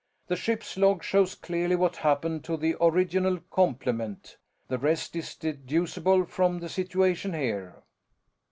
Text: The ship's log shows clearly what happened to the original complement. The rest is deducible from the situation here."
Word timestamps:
The 0.29 0.35
ship's 0.35 0.77
log 0.79 1.03
shows 1.03 1.35
clearly 1.35 1.75
what 1.75 1.97
happened 1.97 2.43
to 2.45 2.57
the 2.57 2.75
original 2.81 3.37
complement. 3.51 4.37
The 4.67 4.79
rest 4.79 5.15
is 5.15 5.35
deducible 5.35 6.25
from 6.25 6.57
the 6.57 6.69
situation 6.69 7.35
here." 7.35 7.83